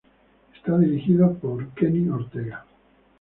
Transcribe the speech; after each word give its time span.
Está 0.57 0.79
dirigida 0.79 1.29
por 1.31 1.75
Kenny 1.75 2.09
Ortega. 2.09 2.65